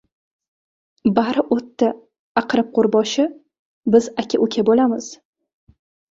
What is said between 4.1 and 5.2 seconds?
aka-uka bo‘lamiz.